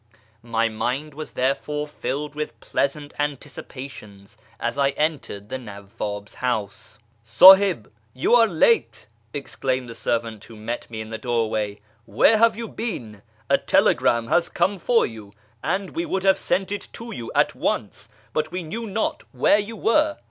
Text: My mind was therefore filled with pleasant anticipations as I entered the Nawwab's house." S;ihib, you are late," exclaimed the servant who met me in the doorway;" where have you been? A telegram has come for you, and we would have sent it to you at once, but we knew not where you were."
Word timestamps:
My 0.41 0.67
mind 0.67 1.13
was 1.13 1.33
therefore 1.33 1.87
filled 1.87 2.33
with 2.33 2.59
pleasant 2.59 3.13
anticipations 3.19 4.35
as 4.59 4.75
I 4.75 4.89
entered 4.97 5.47
the 5.49 5.59
Nawwab's 5.59 6.33
house." 6.33 6.97
S;ihib, 7.23 7.85
you 8.15 8.33
are 8.33 8.47
late," 8.47 9.05
exclaimed 9.31 9.87
the 9.87 9.93
servant 9.93 10.43
who 10.45 10.55
met 10.55 10.89
me 10.89 11.01
in 11.01 11.11
the 11.11 11.19
doorway;" 11.19 11.81
where 12.17 12.39
have 12.39 12.55
you 12.57 12.67
been? 12.67 13.21
A 13.47 13.59
telegram 13.59 14.25
has 14.29 14.49
come 14.49 14.79
for 14.79 15.05
you, 15.05 15.33
and 15.63 15.91
we 15.91 16.07
would 16.07 16.23
have 16.23 16.39
sent 16.39 16.71
it 16.71 16.87
to 16.93 17.11
you 17.11 17.31
at 17.35 17.53
once, 17.53 18.09
but 18.33 18.51
we 18.51 18.63
knew 18.63 18.87
not 18.87 19.21
where 19.33 19.59
you 19.59 19.75
were." 19.75 20.17